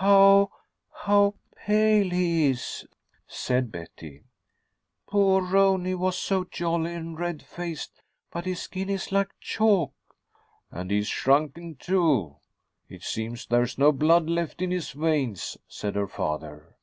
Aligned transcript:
"How 0.00 0.50
how 0.92 1.36
pale 1.54 2.10
he 2.10 2.46
is," 2.50 2.84
said 3.28 3.70
Betty. 3.70 4.24
"Poor 5.06 5.40
Rooney 5.40 5.94
was 5.94 6.18
so 6.18 6.42
jolly 6.42 6.92
and 6.94 7.16
red 7.16 7.44
faced, 7.44 8.02
but 8.32 8.44
his 8.44 8.60
skin 8.60 8.90
is 8.90 9.12
like 9.12 9.30
chalk." 9.40 9.92
"And 10.72 10.90
he's 10.90 11.06
shrunken, 11.06 11.76
too. 11.76 12.38
It 12.88 13.04
seems 13.04 13.46
there's 13.46 13.78
no 13.78 13.92
blood 13.92 14.28
left 14.28 14.60
in 14.60 14.72
his 14.72 14.90
veins," 14.90 15.56
said 15.68 15.94
her 15.94 16.08
father. 16.08 16.76